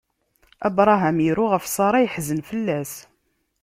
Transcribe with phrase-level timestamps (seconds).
[0.67, 2.93] Abṛaham iru ɣef Ṣara, iḥzen fell-as.